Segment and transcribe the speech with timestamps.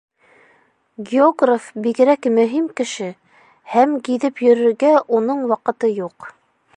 [1.09, 3.11] Географ бигерәк мөһим кеше,
[3.75, 6.31] һәм гиҙеп йөрөргә уның ваҡыты юҡ.